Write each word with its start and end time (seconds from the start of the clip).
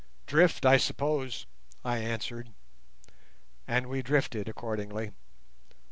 "Drift, 0.25 0.65
I 0.65 0.77
suppose," 0.77 1.45
I 1.85 1.99
answered, 1.99 2.49
and 3.67 3.85
we 3.85 4.01
drifted 4.01 4.49
accordingly. 4.49 5.11